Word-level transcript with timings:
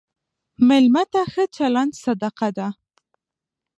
مېلمه 0.67 1.03
ته 1.11 1.21
ښه 1.31 1.43
چلند 1.55 1.93
صدقه 2.03 2.49
ده. 2.57 2.67